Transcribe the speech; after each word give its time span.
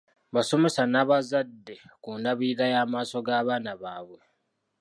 Basomesa 0.33 0.81
n'abazadde 0.91 1.75
ku 2.03 2.09
ndabirira 2.19 2.65
y'amaaso 2.73 3.17
g'abaana 3.25 3.71
baabwe. 3.81 4.21